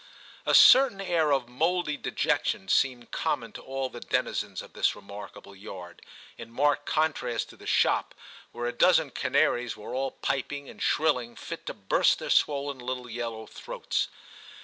A 0.47 0.55
certain 0.55 0.99
air 0.99 1.29
of 1.31 1.47
mouldy 1.47 1.95
dejection 1.95 2.67
seemed 2.69 3.11
common 3.11 3.51
to 3.51 3.61
all 3.61 3.87
the 3.87 3.99
denizens 3.99 4.63
of 4.63 4.73
this 4.73 4.95
remarkable 4.95 5.55
yard, 5.55 6.01
in 6.39 6.49
marked 6.49 6.87
contrast 6.87 7.49
to 7.51 7.55
the 7.55 7.67
shop, 7.67 8.15
where 8.51 8.65
a 8.65 8.73
dozen 8.73 9.11
canaries 9.11 9.77
were 9.77 9.93
all 9.93 10.09
piping 10.09 10.67
and 10.67 10.81
shrilling 10.81 11.35
fit 11.35 11.67
to 11.67 11.75
burst 11.75 12.17
their 12.17 12.31
swollen 12.31 12.79
little 12.79 13.11
yellow 13.11 13.45
throats. 13.45 14.07